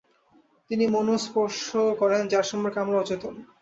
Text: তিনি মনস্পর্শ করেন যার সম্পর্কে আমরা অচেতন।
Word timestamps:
তিনি 0.69 0.85
মনস্পর্শ 0.87 1.65
করেন 1.99 2.21
যার 2.27 2.45
সম্পর্কে 2.51 2.79
আমরা 2.79 2.97
অচেতন। 2.99 3.33